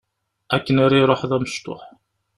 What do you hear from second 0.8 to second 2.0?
ara iruḥ d amecṭuḥ.